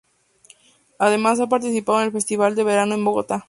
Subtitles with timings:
[0.97, 3.39] Además ha participado en el Festival de Verano en Bogotá.